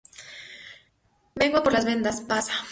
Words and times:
vengo 1.35 1.59
a 1.59 1.63
por 1.63 1.79
vendas. 1.85 2.21
pasa. 2.21 2.53